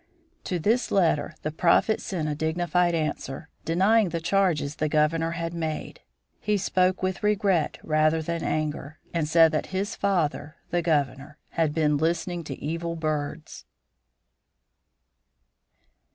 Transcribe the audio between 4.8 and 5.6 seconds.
Governor had